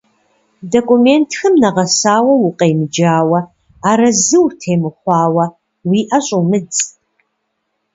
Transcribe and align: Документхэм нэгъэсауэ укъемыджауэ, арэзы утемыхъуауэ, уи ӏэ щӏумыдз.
Документхэм 0.71 1.53
нэгъэсауэ 1.61 2.33
укъемыджауэ, 2.47 3.39
арэзы 3.89 4.37
утемыхъуауэ, 4.45 5.45
уи 5.87 5.99
ӏэ 6.09 6.19
щӏумыдз. 6.25 6.77